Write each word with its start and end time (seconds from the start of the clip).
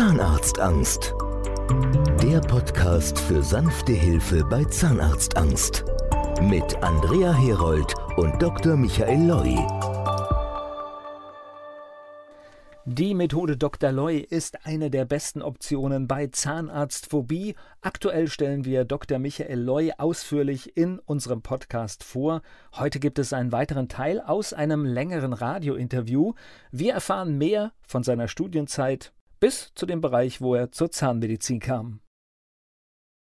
Zahnarztangst. 0.00 1.14
Der 2.22 2.40
Podcast 2.40 3.18
für 3.18 3.42
sanfte 3.42 3.92
Hilfe 3.92 4.42
bei 4.44 4.64
Zahnarztangst. 4.64 5.84
Mit 6.40 6.74
Andrea 6.82 7.34
Herold 7.34 7.94
und 8.16 8.40
Dr. 8.40 8.78
Michael 8.78 9.26
Loi. 9.26 9.56
Die 12.86 13.14
Methode 13.14 13.58
Dr. 13.58 13.92
Loy 13.92 14.20
ist 14.20 14.64
eine 14.64 14.90
der 14.90 15.04
besten 15.04 15.42
Optionen 15.42 16.08
bei 16.08 16.28
Zahnarztphobie. 16.28 17.54
Aktuell 17.82 18.28
stellen 18.28 18.64
wir 18.64 18.86
Dr. 18.86 19.18
Michael 19.18 19.60
Loy 19.60 19.92
ausführlich 19.98 20.78
in 20.78 20.98
unserem 20.98 21.42
Podcast 21.42 22.04
vor. 22.04 22.40
Heute 22.74 23.00
gibt 23.00 23.18
es 23.18 23.34
einen 23.34 23.52
weiteren 23.52 23.90
Teil 23.90 24.22
aus 24.22 24.54
einem 24.54 24.86
längeren 24.86 25.34
Radiointerview. 25.34 26.32
Wir 26.72 26.94
erfahren 26.94 27.36
mehr 27.36 27.72
von 27.86 28.02
seiner 28.02 28.28
Studienzeit 28.28 29.12
bis 29.40 29.72
zu 29.74 29.86
dem 29.86 30.00
Bereich, 30.00 30.40
wo 30.40 30.54
er 30.54 30.70
zur 30.70 30.90
Zahnmedizin 30.90 31.58
kam. 31.60 32.00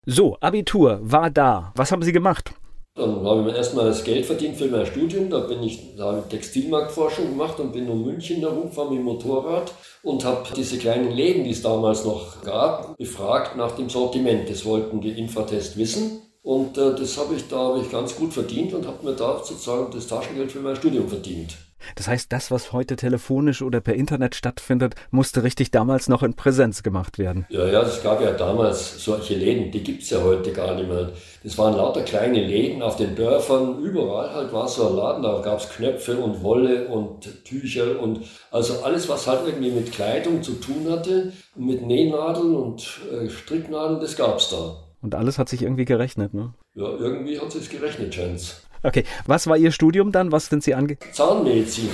So, 0.06 0.36
Abitur 0.40 1.00
war 1.02 1.30
da. 1.30 1.72
Was 1.77 1.90
haben 1.90 2.02
Sie 2.02 2.12
gemacht? 2.12 2.52
Dann 2.96 3.27
habe 3.27 3.50
ich 3.50 3.56
erstmal 3.56 3.86
das 3.86 4.04
Geld 4.04 4.24
verdient 4.24 4.56
für 4.56 4.68
mein 4.68 4.86
Studium. 4.86 5.28
Da 5.28 5.40
bin 5.40 5.62
ich, 5.62 5.96
da 5.96 6.12
habe 6.12 6.20
ich 6.20 6.27
Textilmarktforschung 6.27 7.30
gemacht 7.30 7.58
und 7.58 7.72
bin 7.72 7.88
um 7.88 8.04
München 8.04 8.38
herumgefahren 8.38 8.90
mit 8.90 8.98
dem 8.98 9.04
Motorrad 9.04 9.72
und 10.04 10.24
habe 10.24 10.46
diese 10.54 10.78
kleinen 10.78 11.10
Läden, 11.10 11.42
die 11.42 11.50
es 11.50 11.62
damals 11.62 12.05
noch 12.05 12.42
gab, 12.42 12.96
befragt 12.96 13.56
nach 13.56 13.72
dem 13.72 13.88
Sortiment. 13.88 14.48
Das 14.48 14.64
wollten 14.64 15.00
die 15.00 15.18
Infratest 15.18 15.77
wissen. 15.77 16.20
Und 16.42 16.78
äh, 16.78 16.94
das 16.94 17.18
habe 17.18 17.34
ich 17.34 17.48
da 17.48 17.56
habe 17.56 17.80
ich 17.80 17.91
ganz 17.91 18.14
gut 18.14 18.32
verdient 18.32 18.74
und 18.74 18.86
habe 18.86 19.05
mir 19.05 19.16
da 19.16 19.38
sozusagen 19.42 19.91
das 19.91 20.06
Taschengeld 20.06 20.52
für 20.52 20.60
mein 20.60 20.77
Studium 20.77 21.08
verdient. 21.08 21.56
Das 21.96 22.09
heißt, 22.09 22.33
das, 22.33 22.51
was 22.51 22.73
heute 22.73 22.96
telefonisch 22.96 23.62
oder 23.62 23.80
per 23.80 23.95
Internet 23.95 24.34
stattfindet, 24.34 24.95
musste 25.10 25.42
richtig 25.42 25.70
damals 25.70 26.09
noch 26.09 26.23
in 26.23 26.34
Präsenz 26.34 26.83
gemacht 26.83 27.19
werden. 27.19 27.47
Ja, 27.48 27.66
ja, 27.66 27.83
es 27.83 28.03
gab 28.03 28.20
ja 28.20 28.33
damals 28.33 29.05
solche 29.05 29.34
Läden, 29.34 29.70
die 29.70 29.83
gibt 29.83 30.02
es 30.02 30.11
ja 30.11 30.22
heute 30.22 30.52
gar 30.52 30.75
nicht 30.75 30.89
mehr. 30.89 31.11
Das 31.42 31.58
waren 31.58 31.77
lauter 31.77 32.02
kleine 32.02 32.45
Läden 32.45 32.83
auf 32.83 32.97
den 32.97 33.14
Dörfern, 33.14 33.78
überall 33.83 34.33
halt 34.34 34.52
war 34.52 34.67
so 34.67 34.89
ein 34.89 34.97
Laden, 34.97 35.22
da 35.22 35.41
gab 35.41 35.61
es 35.61 35.69
Knöpfe 35.69 36.17
und 36.17 36.42
Wolle 36.42 36.89
und 36.89 37.45
Tücher 37.45 38.00
und 38.00 38.20
also 38.50 38.83
alles, 38.83 39.08
was 39.08 39.27
halt 39.27 39.47
irgendwie 39.47 39.70
mit 39.70 39.92
Kleidung 39.92 40.42
zu 40.42 40.52
tun 40.55 40.86
hatte, 40.91 41.33
mit 41.55 41.86
Nähnadeln 41.86 42.55
und 42.55 43.00
äh, 43.12 43.28
Stricknadeln, 43.28 44.00
das 44.00 44.17
gab 44.17 44.39
es 44.39 44.48
da. 44.50 44.77
Und 45.02 45.14
alles 45.14 45.39
hat 45.39 45.50
sich 45.50 45.61
irgendwie 45.61 45.84
gerechnet, 45.84 46.33
ne? 46.33 46.55
Ja, 46.75 46.89
irgendwie 46.89 47.39
hat 47.39 47.52
sich 47.52 47.69
gerechnet, 47.69 48.14
scheint's. 48.14 48.64
Okay, 48.84 49.04
was 49.27 49.46
war 49.46 49.56
Ihr 49.56 49.72
Studium 49.72 50.12
dann? 50.12 50.30
Was 50.30 50.46
sind 50.46 50.62
Sie 50.62 50.74
ange... 50.74 50.98
Zahnmedizin. 51.12 51.88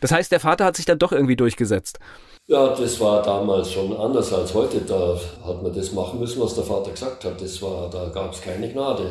Das 0.00 0.12
heißt, 0.12 0.30
der 0.30 0.40
Vater 0.40 0.66
hat 0.66 0.76
sich 0.76 0.84
dann 0.84 0.98
doch 0.98 1.12
irgendwie 1.12 1.36
durchgesetzt. 1.36 1.98
Ja, 2.46 2.76
das 2.76 3.00
war 3.00 3.22
damals 3.22 3.72
schon 3.72 3.96
anders 3.96 4.32
als 4.32 4.54
heute. 4.54 4.80
Da 4.80 5.18
hat 5.44 5.62
man 5.62 5.72
das 5.72 5.92
machen 5.92 6.20
müssen, 6.20 6.40
was 6.40 6.54
der 6.54 6.64
Vater 6.64 6.90
gesagt 6.90 7.24
hat. 7.24 7.40
Das 7.40 7.60
war, 7.62 7.90
da 7.90 8.10
gab 8.10 8.32
es 8.34 8.42
keine 8.42 8.70
Gnade. 8.70 9.10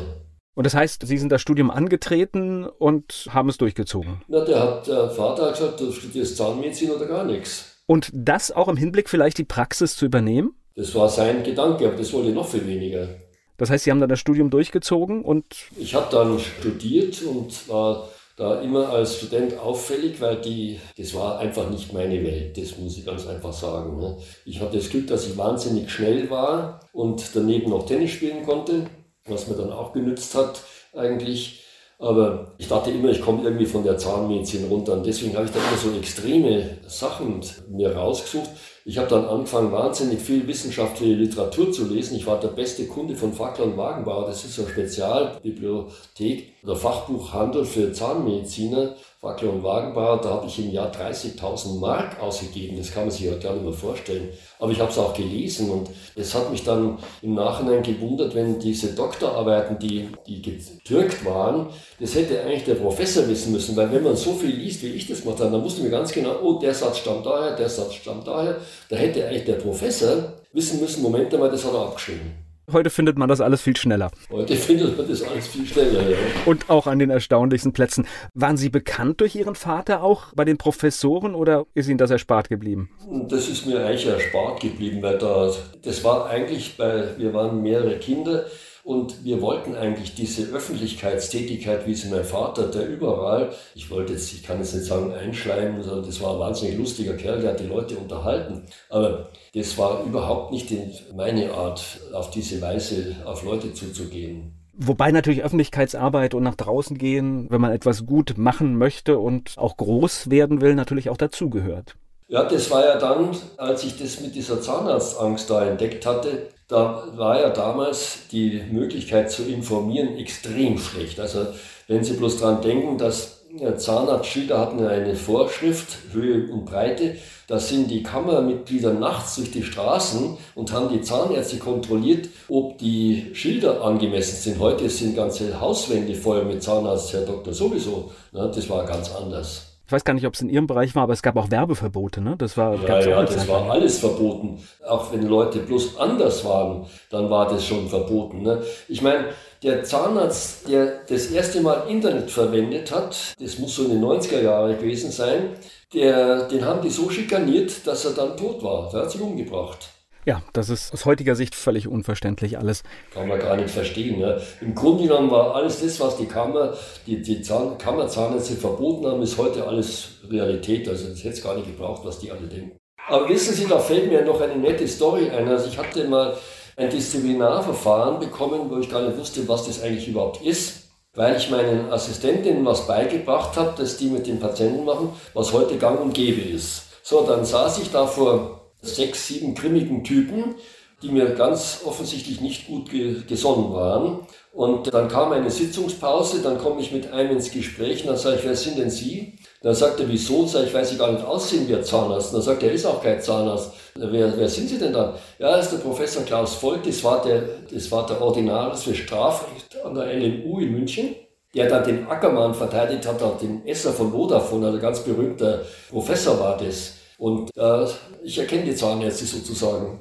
Und 0.54 0.64
das 0.64 0.74
heißt, 0.74 1.06
Sie 1.06 1.18
sind 1.18 1.30
das 1.30 1.42
Studium 1.42 1.70
angetreten 1.70 2.64
und 2.64 3.26
haben 3.28 3.50
es 3.50 3.58
durchgezogen? 3.58 4.22
Na, 4.28 4.42
der, 4.42 4.62
hat, 4.62 4.86
der 4.86 5.10
Vater 5.10 5.46
hat 5.46 5.54
gesagt, 5.54 5.80
du 5.80 5.92
studierst 5.92 6.36
Zahnmedizin 6.36 6.92
oder 6.92 7.06
gar 7.06 7.24
nichts. 7.24 7.82
Und 7.86 8.08
das 8.14 8.52
auch 8.52 8.68
im 8.68 8.76
Hinblick 8.76 9.10
vielleicht 9.10 9.36
die 9.36 9.44
Praxis 9.44 9.96
zu 9.96 10.06
übernehmen? 10.06 10.54
Das 10.74 10.94
war 10.94 11.08
sein 11.08 11.42
Gedanke, 11.42 11.86
aber 11.88 11.96
das 11.96 12.12
wollte 12.12 12.28
ich 12.28 12.34
noch 12.34 12.48
viel 12.48 12.66
weniger. 12.66 13.08
Das 13.56 13.70
heißt, 13.70 13.84
Sie 13.84 13.90
haben 13.90 14.00
dann 14.00 14.08
das 14.08 14.20
Studium 14.20 14.50
durchgezogen 14.50 15.22
und. 15.22 15.44
Ich 15.76 15.94
habe 15.94 16.06
dann 16.10 16.38
studiert 16.38 17.22
und 17.22 17.68
war 17.68 18.08
da 18.36 18.60
immer 18.60 18.90
als 18.90 19.16
Student 19.16 19.58
auffällig, 19.58 20.20
weil 20.20 20.40
die, 20.40 20.78
das 20.98 21.14
war 21.14 21.38
einfach 21.38 21.70
nicht 21.70 21.92
meine 21.94 22.22
Welt, 22.22 22.58
das 22.58 22.76
muss 22.76 22.98
ich 22.98 23.06
ganz 23.06 23.26
einfach 23.26 23.52
sagen. 23.52 23.98
Ne? 23.98 24.18
Ich 24.44 24.60
hatte 24.60 24.76
das 24.76 24.90
Glück, 24.90 25.06
dass 25.06 25.26
ich 25.26 25.38
wahnsinnig 25.38 25.90
schnell 25.90 26.28
war 26.28 26.80
und 26.92 27.34
daneben 27.34 27.70
noch 27.70 27.86
Tennis 27.86 28.10
spielen 28.10 28.44
konnte, 28.44 28.86
was 29.24 29.48
mir 29.48 29.56
dann 29.56 29.72
auch 29.72 29.92
genützt 29.92 30.34
hat 30.34 30.62
eigentlich. 30.94 31.62
Aber 31.98 32.52
ich 32.58 32.68
dachte 32.68 32.90
immer, 32.90 33.08
ich 33.08 33.22
komme 33.22 33.42
irgendwie 33.42 33.64
von 33.64 33.82
der 33.82 33.96
Zahnmedizin 33.96 34.66
runter 34.68 34.92
und 34.92 35.06
deswegen 35.06 35.34
habe 35.34 35.46
ich 35.46 35.52
da 35.52 35.58
immer 35.58 35.78
so 35.78 35.98
extreme 35.98 36.78
Sachen 36.86 37.40
mir 37.70 37.96
rausgesucht. 37.96 38.50
Ich 38.84 38.98
habe 38.98 39.08
dann 39.08 39.24
angefangen, 39.24 39.72
wahnsinnig 39.72 40.20
viel 40.20 40.46
wissenschaftliche 40.46 41.14
Literatur 41.14 41.72
zu 41.72 41.86
lesen. 41.86 42.16
Ich 42.16 42.26
war 42.26 42.38
der 42.38 42.48
beste 42.48 42.86
Kunde 42.86 43.16
von 43.16 43.32
Fackler 43.32 43.64
und 43.64 43.76
Wagenbauer. 43.78 44.26
Das 44.26 44.44
ist 44.44 44.58
eine 44.58 44.68
Spezialbibliothek 44.68 46.52
oder 46.62 46.76
Fachbuchhandel 46.76 47.64
für 47.64 47.92
Zahnmediziner. 47.92 48.94
Fackler 49.20 49.50
und 49.50 49.62
Wagenbauer, 49.62 50.20
da 50.20 50.28
habe 50.28 50.46
ich 50.46 50.58
im 50.58 50.70
Jahr 50.70 50.92
30.000 50.92 51.80
Mark 51.80 52.20
ausgegeben. 52.20 52.76
Das 52.76 52.92
kann 52.92 53.04
man 53.04 53.10
sich 53.10 53.26
heute 53.26 53.40
gar 53.40 53.54
nicht 53.54 53.64
mehr 53.64 53.72
vorstellen. 53.72 54.28
Aber 54.58 54.70
ich 54.72 54.78
habe 54.78 54.90
es 54.90 54.98
auch 54.98 55.14
gelesen 55.14 55.70
und 55.70 55.88
es 56.14 56.34
hat 56.34 56.50
mich 56.50 56.64
dann 56.64 56.98
im 57.22 57.34
Nachhinein 57.34 57.82
gewundert, 57.82 58.34
wenn 58.34 58.58
diese 58.58 58.94
Doktorarbeiten, 58.94 59.78
die, 59.78 60.10
die 60.26 60.42
getürkt 60.42 61.24
waren, 61.24 61.68
das 61.98 62.14
hätte 62.14 62.42
eigentlich 62.42 62.64
der 62.64 62.74
Professor 62.74 63.26
wissen 63.26 63.52
müssen, 63.52 63.74
weil 63.74 63.90
wenn 63.90 64.04
man 64.04 64.16
so 64.16 64.34
viel 64.34 64.50
liest, 64.50 64.82
wie 64.82 64.88
ich 64.88 65.06
das 65.06 65.24
habe, 65.24 65.50
dann 65.50 65.64
wusste 65.64 65.80
man 65.80 65.90
ganz 65.90 66.12
genau, 66.12 66.36
oh, 66.42 66.58
der 66.58 66.74
Satz 66.74 66.98
stammt 66.98 67.24
daher, 67.24 67.56
der 67.56 67.70
Satz 67.70 67.94
stammt 67.94 68.26
daher. 68.26 68.58
Da 68.90 68.96
hätte 68.96 69.26
eigentlich 69.26 69.44
der 69.44 69.54
Professor 69.54 70.34
wissen 70.52 70.80
müssen, 70.80 71.02
Moment 71.02 71.32
einmal, 71.32 71.50
das 71.50 71.64
hat 71.64 71.72
er 71.72 71.80
abgeschrieben. 71.80 72.45
Heute 72.72 72.90
findet 72.90 73.16
man 73.16 73.28
das 73.28 73.40
alles 73.40 73.62
viel 73.62 73.76
schneller. 73.76 74.10
Heute 74.28 74.56
findet 74.56 74.98
man 74.98 75.08
das 75.08 75.22
alles 75.22 75.46
viel 75.46 75.64
schneller, 75.64 76.10
ja. 76.10 76.16
Und 76.46 76.68
auch 76.68 76.88
an 76.88 76.98
den 76.98 77.10
erstaunlichsten 77.10 77.72
Plätzen. 77.72 78.08
Waren 78.34 78.56
Sie 78.56 78.70
bekannt 78.70 79.20
durch 79.20 79.36
Ihren 79.36 79.54
Vater 79.54 80.02
auch 80.02 80.32
bei 80.34 80.44
den 80.44 80.56
Professoren 80.56 81.36
oder 81.36 81.66
ist 81.74 81.88
Ihnen 81.88 81.98
das 81.98 82.10
erspart 82.10 82.48
geblieben? 82.48 82.90
Das 83.28 83.48
ist 83.48 83.66
mir 83.66 83.86
eigentlich 83.86 84.06
erspart 84.06 84.60
geblieben, 84.60 85.00
weil 85.00 85.16
da, 85.16 85.52
das 85.82 86.02
war 86.02 86.28
eigentlich, 86.28 86.76
weil 86.76 87.14
wir 87.18 87.32
waren 87.32 87.62
mehrere 87.62 87.98
Kinder 87.98 88.46
und 88.86 89.24
wir 89.24 89.42
wollten 89.42 89.74
eigentlich 89.74 90.14
diese 90.14 90.54
Öffentlichkeitstätigkeit, 90.54 91.88
wie 91.88 91.94
sie 91.94 92.08
mein 92.08 92.22
Vater, 92.22 92.68
der 92.68 92.88
überall, 92.88 93.50
ich 93.74 93.90
wollte 93.90 94.12
jetzt, 94.12 94.32
ich 94.32 94.44
kann 94.44 94.58
jetzt 94.58 94.76
nicht 94.76 94.86
sagen 94.86 95.12
einschleimen, 95.12 95.82
sondern 95.82 96.06
das 96.06 96.22
war 96.22 96.34
ein 96.34 96.38
wahnsinnig 96.38 96.78
lustiger 96.78 97.14
Kerl, 97.14 97.40
der 97.40 97.50
hat 97.50 97.60
die 97.60 97.66
Leute 97.66 97.96
unterhalten. 97.96 98.62
Aber 98.88 99.30
das 99.54 99.76
war 99.76 100.04
überhaupt 100.04 100.52
nicht 100.52 100.72
meine 101.16 101.52
Art, 101.52 101.82
auf 102.12 102.30
diese 102.30 102.62
Weise 102.62 103.16
auf 103.24 103.42
Leute 103.42 103.74
zuzugehen. 103.74 104.54
Wobei 104.72 105.10
natürlich 105.10 105.42
Öffentlichkeitsarbeit 105.42 106.34
und 106.34 106.44
nach 106.44 106.54
draußen 106.54 106.96
gehen, 106.96 107.48
wenn 107.50 107.60
man 107.60 107.72
etwas 107.72 108.06
gut 108.06 108.38
machen 108.38 108.78
möchte 108.78 109.18
und 109.18 109.54
auch 109.56 109.76
groß 109.76 110.30
werden 110.30 110.60
will, 110.60 110.76
natürlich 110.76 111.10
auch 111.10 111.16
dazugehört. 111.16 111.96
Ja, 112.28 112.44
das 112.44 112.70
war 112.70 112.84
ja 112.84 112.98
dann, 112.98 113.30
als 113.56 113.82
ich 113.82 113.98
das 113.98 114.20
mit 114.20 114.36
dieser 114.36 114.60
Zahnarztangst 114.60 115.50
da 115.50 115.64
entdeckt 115.64 116.06
hatte, 116.06 116.50
da 116.68 117.04
war 117.16 117.40
ja 117.40 117.50
damals 117.50 118.28
die 118.32 118.62
Möglichkeit 118.70 119.30
zu 119.30 119.44
informieren 119.44 120.16
extrem 120.16 120.78
schlecht. 120.78 121.20
Also 121.20 121.46
wenn 121.86 122.02
Sie 122.02 122.14
bloß 122.14 122.38
dran 122.38 122.60
denken, 122.62 122.98
dass 122.98 123.36
Zahnarztschilder 123.76 124.58
hatten 124.58 124.84
eine 124.84 125.14
Vorschrift, 125.14 125.98
Höhe 126.12 126.52
und 126.52 126.66
Breite. 126.66 127.16
Da 127.48 127.58
sind 127.58 127.90
die 127.90 128.02
Kammermitglieder 128.02 128.92
nachts 128.92 129.36
durch 129.36 129.50
die 129.50 129.62
Straßen 129.62 130.36
und 130.54 130.72
haben 130.72 130.88
die 130.88 131.00
Zahnärzte 131.00 131.58
kontrolliert, 131.58 132.28
ob 132.48 132.78
die 132.78 133.30
Schilder 133.34 133.82
angemessen 133.82 134.36
sind. 134.36 134.58
Heute 134.58 134.90
sind 134.90 135.16
ganze 135.16 135.60
Hauswände 135.60 136.14
voll 136.14 136.44
mit 136.44 136.62
Zahnarzt, 136.62 137.12
Herr 137.12 137.22
Doktor, 137.22 137.54
sowieso. 137.54 138.10
Das 138.32 138.68
war 138.68 138.84
ganz 138.84 139.14
anders. 139.14 139.75
Ich 139.86 139.92
weiß 139.92 140.04
gar 140.04 140.14
nicht, 140.14 140.26
ob 140.26 140.34
es 140.34 140.40
in 140.40 140.48
Ihrem 140.48 140.66
Bereich 140.66 140.96
war, 140.96 141.04
aber 141.04 141.12
es 141.12 141.22
gab 141.22 141.36
auch 141.36 141.48
Werbeverbote, 141.48 142.20
ne? 142.20 142.34
Das 142.36 142.56
war 142.56 142.74
ja, 142.74 143.00
ja 143.00 143.22
das 143.22 143.46
war 143.46 143.70
alles 143.70 144.00
verboten. 144.00 144.60
Auch 144.84 145.12
wenn 145.12 145.28
Leute 145.28 145.60
bloß 145.60 145.96
anders 145.98 146.44
waren, 146.44 146.86
dann 147.10 147.30
war 147.30 147.48
das 147.48 147.64
schon 147.64 147.88
verboten. 147.88 148.42
Ne? 148.42 148.62
Ich 148.88 149.00
meine, 149.00 149.26
der 149.62 149.84
Zahnarzt, 149.84 150.68
der 150.68 151.02
das 151.08 151.26
erste 151.26 151.60
Mal 151.60 151.84
Internet 151.88 152.32
verwendet 152.32 152.90
hat, 152.90 153.36
das 153.40 153.58
muss 153.60 153.76
so 153.76 153.84
in 153.84 153.90
den 153.90 154.04
90er 154.04 154.42
Jahren 154.42 154.76
gewesen 154.76 155.12
sein, 155.12 155.50
der, 155.94 156.48
den 156.48 156.64
haben 156.64 156.82
die 156.82 156.90
so 156.90 157.08
schikaniert, 157.08 157.86
dass 157.86 158.04
er 158.06 158.12
dann 158.12 158.36
tot 158.36 158.62
war. 158.64 158.90
Der 158.90 159.02
hat 159.02 159.10
sich 159.12 159.20
umgebracht. 159.20 159.90
Ja, 160.26 160.42
das 160.52 160.70
ist 160.70 160.92
aus 160.92 161.04
heutiger 161.04 161.36
Sicht 161.36 161.54
völlig 161.54 161.86
unverständlich 161.86 162.58
alles. 162.58 162.82
Kann 163.14 163.28
man 163.28 163.38
gar 163.38 163.56
nicht 163.56 163.70
verstehen. 163.70 164.18
Ne? 164.18 164.42
Im 164.60 164.74
Grunde 164.74 165.04
genommen 165.04 165.30
war 165.30 165.54
alles 165.54 165.80
das, 165.80 166.00
was 166.00 166.16
die 166.16 166.26
Kammer, 166.26 166.74
die, 167.06 167.22
die 167.22 167.42
Zahn, 167.42 167.78
Kammerzahnärzte 167.78 168.54
verboten 168.54 169.06
haben, 169.06 169.22
ist 169.22 169.38
heute 169.38 169.64
alles 169.64 170.18
Realität. 170.28 170.88
Also 170.88 171.10
das 171.10 171.20
hätte 171.20 171.28
es 171.36 171.42
gar 171.44 171.54
nicht 171.54 171.68
gebraucht, 171.68 172.04
was 172.04 172.18
die 172.18 172.32
alle 172.32 172.48
denken. 172.48 172.76
Aber 173.06 173.28
wissen 173.28 173.54
Sie, 173.54 173.66
da 173.66 173.78
fällt 173.78 174.10
mir 174.10 174.24
noch 174.24 174.40
eine 174.40 174.56
nette 174.56 174.88
Story 174.88 175.30
ein. 175.30 175.46
Also 175.46 175.68
ich 175.68 175.78
hatte 175.78 176.08
mal 176.08 176.36
ein 176.76 176.90
Disziplinarverfahren 176.90 178.18
bekommen, 178.18 178.68
wo 178.68 178.78
ich 178.78 178.90
gar 178.90 179.02
nicht 179.02 179.16
wusste, 179.16 179.46
was 179.46 179.68
das 179.68 179.80
eigentlich 179.80 180.08
überhaupt 180.08 180.42
ist, 180.44 180.88
weil 181.14 181.36
ich 181.36 181.50
meinen 181.52 181.92
Assistentinnen 181.92 182.66
was 182.66 182.88
beigebracht 182.88 183.56
habe, 183.56 183.74
dass 183.78 183.96
die 183.96 184.08
mit 184.08 184.26
den 184.26 184.40
Patienten 184.40 184.84
machen, 184.84 185.10
was 185.34 185.52
heute 185.52 185.78
gang 185.78 186.00
und 186.00 186.14
gäbe 186.14 186.40
ist. 186.40 186.82
So, 187.04 187.24
dann 187.24 187.44
saß 187.44 187.78
ich 187.78 187.92
da 187.92 188.08
vor 188.08 188.65
sechs, 188.86 189.26
sieben 189.26 189.54
grimmigen 189.54 190.04
Typen, 190.04 190.56
die 191.02 191.08
mir 191.08 191.26
ganz 191.34 191.82
offensichtlich 191.84 192.40
nicht 192.40 192.66
gut 192.66 192.90
gesonnen 193.28 193.72
waren. 193.72 194.26
Und 194.52 194.92
dann 194.94 195.08
kam 195.08 195.32
eine 195.32 195.50
Sitzungspause, 195.50 196.40
dann 196.40 196.56
komme 196.56 196.80
ich 196.80 196.90
mit 196.90 197.12
einem 197.12 197.32
ins 197.32 197.50
Gespräch 197.50 198.02
und 198.02 198.08
dann 198.08 198.16
sage 198.16 198.36
ich, 198.36 198.44
wer 198.44 198.56
sind 198.56 198.78
denn 198.78 198.88
Sie? 198.88 199.34
Dann 199.60 199.74
sagt 199.74 200.00
er, 200.00 200.08
wieso? 200.08 200.46
Sag 200.46 200.64
ich, 200.64 200.72
weiß 200.72 200.92
ich 200.92 200.98
gar 200.98 201.12
nicht 201.12 201.24
aussehen 201.24 201.68
wie 201.68 201.74
ein 201.74 201.84
Zahnarzt. 201.84 202.32
Dann 202.32 202.40
sagt 202.40 202.62
er, 202.62 202.72
ist 202.72 202.86
auch 202.86 203.02
kein 203.02 203.20
Zahnarzt. 203.20 203.72
Wer, 203.96 204.38
wer 204.38 204.48
sind 204.48 204.68
Sie 204.68 204.78
denn 204.78 204.94
dann? 204.94 205.14
Ja, 205.38 205.56
das 205.56 205.66
ist 205.66 205.72
der 205.74 205.78
Professor 205.78 206.22
Klaus 206.22 206.54
Volk, 206.54 206.84
das 206.84 207.04
war 207.04 207.20
der, 207.22 207.42
das 207.70 207.90
war 207.90 208.06
der 208.06 208.20
Ordinarius 208.22 208.84
für 208.84 208.94
Strafrecht 208.94 209.76
an 209.84 209.94
der 209.94 210.14
LMU 210.14 210.60
in 210.60 210.72
München, 210.72 211.16
der 211.54 211.68
dann 211.68 211.84
den 211.84 212.06
Ackermann 212.06 212.54
verteidigt 212.54 213.06
hat, 213.06 213.22
auch 213.22 213.38
den 213.38 213.66
Esser 213.66 213.92
von 213.92 214.12
Vodafone, 214.12 214.66
also 214.66 214.78
ganz 214.78 215.00
berühmter 215.00 215.62
Professor 215.90 216.40
war 216.40 216.56
das. 216.56 216.95
Und 217.18 217.56
äh, 217.56 217.86
ich 218.24 218.38
erkenne 218.38 218.64
die 218.64 218.74
Zahnärzte 218.74 219.24
sozusagen. 219.24 220.00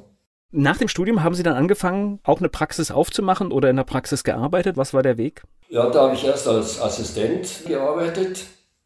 Nach 0.51 0.77
dem 0.77 0.87
Studium 0.87 1.23
haben 1.23 1.35
Sie 1.35 1.43
dann 1.43 1.55
angefangen, 1.55 2.19
auch 2.23 2.39
eine 2.39 2.49
Praxis 2.49 2.91
aufzumachen 2.91 3.51
oder 3.51 3.69
in 3.69 3.75
der 3.75 3.83
Praxis 3.83 4.23
gearbeitet? 4.23 4.77
Was 4.77 4.93
war 4.93 5.03
der 5.03 5.17
Weg? 5.17 5.43
Ja, 5.69 5.89
da 5.89 6.03
habe 6.03 6.15
ich 6.15 6.25
erst 6.25 6.47
als 6.47 6.81
Assistent 6.81 7.65
gearbeitet 7.67 8.45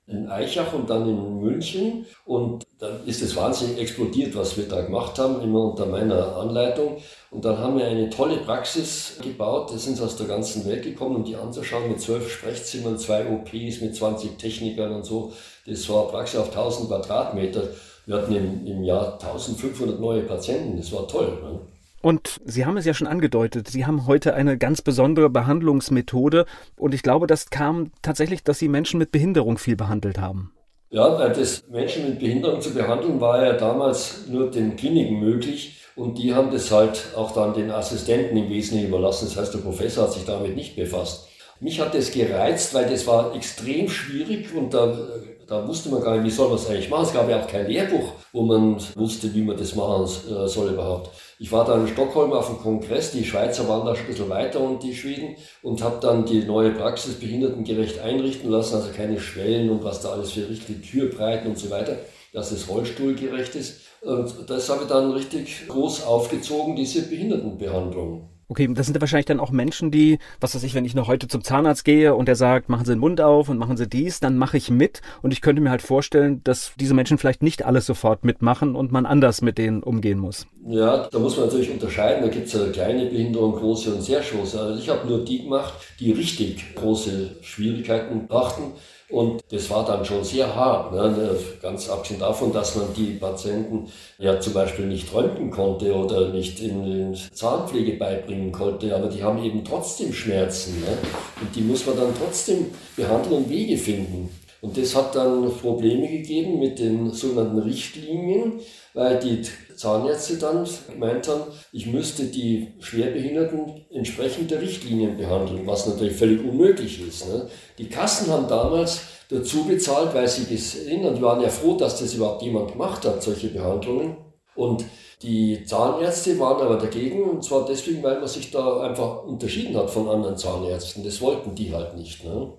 in 0.10 0.28
Eichach 0.28 0.74
und 0.74 0.90
dann 0.90 1.08
in 1.08 1.40
München. 1.40 2.06
Und 2.26 2.66
dann 2.80 3.06
ist 3.06 3.22
es 3.22 3.36
wahnsinnig 3.36 3.80
explodiert, 3.80 4.36
was 4.36 4.58
wir 4.58 4.68
da 4.68 4.82
gemacht 4.82 5.20
haben, 5.20 5.42
immer 5.42 5.72
unter 5.72 5.86
meiner 5.86 6.38
Anleitung. 6.38 6.98
Und 7.30 7.46
dann 7.46 7.60
haben 7.60 7.78
wir 7.78 7.86
eine 7.86 8.10
tolle 8.10 8.38
Praxis 8.38 9.20
gebaut. 9.22 9.72
Da 9.72 9.78
sind 9.78 9.98
sie 9.98 10.04
aus 10.04 10.18
der 10.18 10.28
ganzen 10.28 10.66
Welt 10.66 10.84
gekommen, 10.84 11.18
um 11.18 11.24
die 11.24 11.36
anzuschauen, 11.36 11.90
mit 11.90 12.02
zwölf 12.02 12.32
Sprechzimmern, 12.32 12.98
zwei 12.98 13.28
OPs, 13.30 13.82
mit 13.82 13.96
20 13.96 14.38
Technikern 14.38 14.92
und 14.94 15.06
so. 15.06 15.34
Das 15.68 15.88
war 15.90 16.08
Praxis 16.08 16.40
auf 16.40 16.48
1000 16.48 16.90
Quadratmeter. 16.90 17.64
Wir 18.10 18.16
hatten 18.16 18.36
im, 18.36 18.66
im 18.66 18.84
Jahr 18.84 19.22
1500 19.22 20.00
neue 20.00 20.24
Patienten. 20.24 20.78
Das 20.78 20.92
war 20.92 21.08
toll. 21.08 21.28
Ne? 21.44 21.60
Und 22.02 22.42
Sie 22.44 22.66
haben 22.66 22.76
es 22.76 22.86
ja 22.86 22.96
schon 22.96 23.06
angedeutet, 23.06 23.68
Sie 23.68 23.86
haben 23.86 24.08
heute 24.08 24.34
eine 24.34 24.58
ganz 24.58 24.82
besondere 24.82 25.30
Behandlungsmethode 25.30 26.48
und 26.76 26.96
ich 26.96 27.04
glaube, 27.04 27.28
das 27.28 27.52
kam 27.52 27.92
tatsächlich, 28.02 28.44
dass 28.44 28.58
Sie 28.58 28.68
Menschen 28.68 28.98
mit 28.98 29.12
Behinderung 29.12 29.60
viel 29.60 29.76
behandelt 29.76 30.18
haben. 30.18 30.54
Ja, 30.90 31.30
das 31.30 31.68
Menschen 31.70 32.10
mit 32.10 32.18
Behinderung 32.20 32.62
zu 32.62 32.74
behandeln 32.74 33.22
war 33.22 33.46
ja 33.46 33.54
damals 33.54 34.26
nur 34.28 34.50
den 34.50 34.76
Kliniken 34.76 35.20
möglich 35.20 35.80
und 35.96 36.18
die 36.18 36.34
haben 36.34 36.50
das 36.50 36.72
halt 36.72 37.10
auch 37.16 37.32
dann 37.34 37.54
den 37.54 37.70
Assistenten 37.70 38.36
im 38.38 38.50
Wesentlichen 38.50 38.88
überlassen. 38.88 39.28
Das 39.28 39.38
heißt, 39.38 39.54
der 39.54 39.60
Professor 39.60 40.06
hat 40.06 40.14
sich 40.14 40.26
damit 40.26 40.56
nicht 40.56 40.76
befasst. 40.76 41.29
Mich 41.62 41.82
hat 41.82 41.94
das 41.94 42.12
gereizt, 42.12 42.74
weil 42.74 42.90
das 42.90 43.06
war 43.06 43.36
extrem 43.36 43.90
schwierig 43.90 44.54
und 44.56 44.74
da, 44.74 44.98
da 45.46 45.68
wusste 45.68 45.90
man 45.90 46.02
gar 46.02 46.16
nicht, 46.16 46.26
wie 46.26 46.30
soll 46.30 46.48
man 46.48 46.58
es 46.58 46.70
eigentlich 46.70 46.90
machen. 46.90 47.06
Es 47.06 47.14
gab 47.14 47.30
ja 47.30 47.42
auch 47.42 47.48
kein 47.48 47.68
Lehrbuch, 47.68 48.14
wo 48.32 48.44
man 48.44 48.78
wusste, 48.96 49.34
wie 49.34 49.42
man 49.42 49.58
das 49.58 49.76
machen 49.76 50.04
äh, 50.04 50.48
soll 50.48 50.70
überhaupt. 50.70 51.10
Ich 51.38 51.52
war 51.52 51.66
da 51.66 51.76
in 51.76 51.88
Stockholm 51.88 52.32
auf 52.32 52.48
dem 52.48 52.60
Kongress, 52.60 53.12
die 53.12 53.26
Schweizer 53.26 53.68
waren 53.68 53.86
da 53.86 53.92
ein 53.92 54.08
bisschen 54.08 54.30
weiter 54.30 54.62
und 54.62 54.84
die 54.84 54.96
Schweden 54.96 55.36
und 55.62 55.84
habe 55.84 55.98
dann 56.02 56.26
die 56.26 56.44
neue 56.44 56.72
Praxis 56.72 57.16
behindertengerecht 57.16 58.00
einrichten 58.00 58.50
lassen, 58.50 58.76
also 58.76 58.92
keine 58.96 59.20
Schwellen 59.20 59.70
und 59.70 59.84
was 59.84 60.02
da 60.02 60.12
alles 60.12 60.32
für 60.32 60.48
richtige 60.48 60.82
Türbreiten 60.82 61.50
und 61.50 61.58
so 61.58 61.70
weiter, 61.70 61.98
dass 62.32 62.52
es 62.52 62.70
rollstuhlgerecht 62.70 63.56
ist. 63.56 63.82
Und 64.02 64.50
das 64.50 64.70
habe 64.70 64.84
ich 64.84 64.90
dann 64.90 65.12
richtig 65.12 65.68
groß 65.68 66.06
aufgezogen, 66.06 66.78
diese 66.78 67.02
Behindertenbehandlung. 67.02 68.30
Okay, 68.52 68.68
das 68.74 68.88
sind 68.88 69.00
wahrscheinlich 69.00 69.28
dann 69.28 69.40
auch 69.40 69.52
Menschen, 69.52 69.92
die, 69.92 70.18
was 70.42 70.56
weiß 70.56 70.64
ich, 70.64 70.74
wenn 70.74 70.84
ich 70.84 70.96
noch 70.96 71.08
heute 71.08 71.28
zum 71.28 71.44
Zahnarzt 71.44 71.86
gehe 71.86 72.16
und 72.16 72.28
der 72.28 72.36
sagt, 72.36 72.68
machen 72.68 72.84
Sie 72.84 72.94
den 72.94 73.00
Mund 73.00 73.22
auf 73.22 73.48
und 73.48 73.60
machen 73.60 73.78
Sie 73.78 73.88
dies, 73.88 74.20
dann 74.20 74.40
mache 74.40 74.58
ich 74.58 74.72
mit. 74.72 75.02
Und 75.22 75.32
ich 75.32 75.42
könnte 75.42 75.62
mir 75.62 75.70
halt 75.70 75.84
vorstellen, 75.84 76.42
dass 76.44 76.74
diese 76.80 76.96
Menschen 76.96 77.20
vielleicht 77.20 77.44
nicht 77.44 77.64
alles 77.64 77.86
sofort 77.86 78.26
mitmachen 78.26 78.76
und 78.76 78.92
man 78.92 79.06
anders 79.06 79.44
mit 79.44 79.60
denen 79.60 79.84
umgehen 79.84 80.18
muss. 80.18 80.48
Ja, 80.68 81.08
da 81.12 81.20
muss 81.20 81.38
man 81.38 81.46
natürlich 81.46 81.70
unterscheiden. 81.70 82.24
Da 82.24 82.30
gibt 82.30 82.48
es 82.48 82.54
ja 82.54 82.66
kleine 82.72 83.06
Behinderungen, 83.06 83.56
große 83.56 83.94
und 83.94 84.02
sehr 84.02 84.22
große. 84.22 84.60
Also 84.60 84.82
ich 84.82 84.90
habe 84.90 85.08
nur 85.08 85.24
die 85.24 85.44
gemacht, 85.44 85.74
die 86.00 86.12
richtig 86.12 86.74
große 86.74 87.38
Schwierigkeiten 87.42 88.28
brachten. 88.28 88.74
Und 89.10 89.42
das 89.50 89.70
war 89.72 89.84
dann 89.86 90.06
schon 90.06 90.24
sehr 90.24 90.54
hart, 90.56 90.94
ne? 90.94 91.36
ganz 91.62 91.90
abgesehen 91.90 92.20
davon, 92.20 92.54
dass 92.54 92.76
man 92.76 92.94
die 92.96 93.14
Patienten 93.14 93.92
ja 94.20 94.40
zum 94.40 94.54
Beispiel 94.54 94.86
nicht 94.86 95.12
röntgen 95.12 95.50
konnte 95.50 95.96
oder 95.96 96.30
nicht 96.30 96.60
in, 96.60 96.86
in 96.86 97.16
Zahnpflege 97.16 97.94
beibringen 97.94 98.52
konnte, 98.52 98.96
aber 98.96 99.08
die 99.08 99.24
haben 99.24 99.44
eben 99.44 99.66
trotzdem 99.66 100.14
Schmerzen. 100.14 100.80
Ne? 100.82 100.98
Und 101.42 101.56
die 101.56 101.62
muss 101.62 101.88
man 101.88 101.98
dann 101.98 102.14
trotzdem 102.16 102.68
behandeln 102.96 103.38
und 103.38 103.50
Wege 103.50 103.78
finden. 103.78 104.30
Und 104.62 104.78
das 104.78 104.96
hat 104.96 105.16
dann 105.16 105.50
Probleme 105.58 106.08
gegeben 106.08 106.60
mit 106.60 106.80
den 106.80 107.12
sogenannten 107.12 107.60
Richtlinien, 107.60 108.60
weil 108.94 109.20
die 109.20 109.42
Zahnärzte 109.76 110.36
dann 110.38 110.68
gemeint 110.92 111.28
haben, 111.30 111.44
ich 111.72 111.86
müsste 111.86 112.26
die 112.26 112.74
Schwerbehinderten 112.80 113.86
entsprechend 113.92 114.52
der 114.52 114.62
Richtlinien 114.62 115.16
behandeln, 115.16 115.66
was 115.66 115.88
natürlich 115.88 116.18
völlig 116.18 116.44
unmöglich 116.44 117.08
ist. 117.08 117.30
Ne? 117.30 117.48
Die 117.78 117.88
Kassen 117.88 118.32
haben 118.32 118.48
damals 118.50 119.02
dazu 119.30 119.64
bezahlt, 119.64 120.14
weil 120.14 120.28
sie 120.28 120.46
gesehen 120.46 121.16
die 121.16 121.22
waren 121.22 121.42
ja 121.42 121.50
froh, 121.50 121.78
dass 121.78 122.00
das 122.00 122.14
überhaupt 122.14 122.42
jemand 122.42 122.74
gemacht 122.74 123.06
hat, 123.06 123.24
solche 123.24 123.48
Behandlungen. 123.48 124.18
Und 124.56 124.84
die 125.22 125.64
Zahnärzte 125.64 126.38
waren 126.40 126.62
aber 126.62 126.78
dagegen, 126.78 127.24
und 127.24 127.44
zwar 127.44 127.66
deswegen, 127.66 128.04
weil 128.04 128.20
man 128.20 128.28
sich 128.28 128.52
da 128.52 128.82
einfach 128.82 129.24
unterschieden 129.24 129.78
hat 129.78 129.90
von 129.90 130.10
anderen 130.10 130.38
Zahnärzten. 130.38 131.04
Das 131.04 131.22
wollten 131.22 131.56
die 131.56 131.74
halt 131.74 131.96
nicht. 131.96 132.26
Ne? 132.26 132.54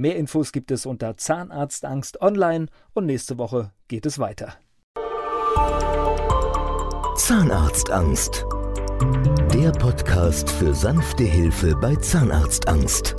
Mehr 0.00 0.16
Infos 0.16 0.52
gibt 0.52 0.70
es 0.70 0.86
unter 0.86 1.18
Zahnarztangst 1.18 2.22
online 2.22 2.68
und 2.94 3.04
nächste 3.04 3.36
Woche 3.36 3.70
geht 3.86 4.06
es 4.06 4.18
weiter. 4.18 4.54
Zahnarztangst. 7.18 8.46
Der 9.52 9.72
Podcast 9.72 10.48
für 10.48 10.72
sanfte 10.72 11.24
Hilfe 11.24 11.76
bei 11.76 11.96
Zahnarztangst. 11.96 13.14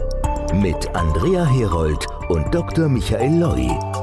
Mit 0.56 0.90
Andrea 0.96 1.46
Herold 1.46 2.08
und 2.30 2.52
Dr. 2.52 2.90
Michael 2.90 3.40
Loi. 3.40 4.01